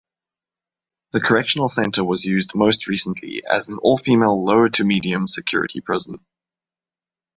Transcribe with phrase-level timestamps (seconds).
[1.11, 6.25] The correctional centre was used most recently as an all-female low-to-medium security prison.